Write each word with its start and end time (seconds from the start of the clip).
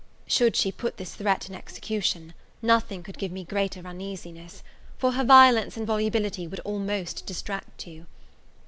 Should 0.25 0.55
she 0.55 0.71
put 0.71 0.97
this 0.97 1.13
threat 1.13 1.47
in 1.47 1.53
execution, 1.53 2.33
nothing 2.59 3.03
could 3.03 3.19
give 3.19 3.31
me 3.31 3.43
greater 3.43 3.85
uneasiness: 3.85 4.63
for 4.97 5.11
her 5.11 5.23
violence 5.23 5.77
and 5.77 5.85
volubility 5.85 6.47
would 6.47 6.59
almost 6.61 7.23
distract 7.27 7.85
you. 7.85 8.07